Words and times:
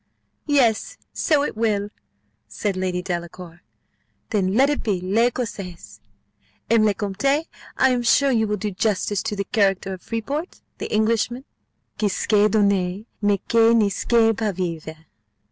"Yes! 0.47 0.97
so 1.13 1.43
it 1.43 1.55
will," 1.55 1.91
said 2.47 2.75
Lady 2.75 3.03
Delacour: 3.03 3.61
"then 4.31 4.55
let 4.55 4.67
it 4.71 4.81
be 4.81 4.99
L'Ecossaise. 4.99 5.99
M. 6.71 6.85
le 6.85 6.95
Comte 6.95 7.25
I 7.27 7.45
am 7.77 8.01
sure 8.01 8.33
will 8.47 8.57
do 8.57 8.71
justice 8.71 9.21
to 9.21 9.35
the 9.35 9.43
character 9.43 9.93
of 9.93 10.01
Friport 10.01 10.61
the 10.79 10.91
Englishman, 10.91 11.45
'qui 11.99 12.09
scait 12.09 12.49
donner, 12.49 13.03
mais 13.21 13.37
qui 13.47 13.75
ne 13.75 13.89
scait 13.89 14.35
pas 14.35 14.51
vivre. 14.55 15.05